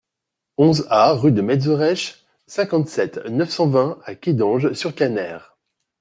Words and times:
onze 0.57 0.87
A 0.89 1.11
rue 1.11 1.31
de 1.31 1.43
Metzeresche, 1.43 2.25
cinquante-sept, 2.47 3.23
neuf 3.29 3.51
cent 3.51 3.67
vingt 3.69 3.99
à 4.05 4.15
Kédange-sur-Canner 4.15 5.37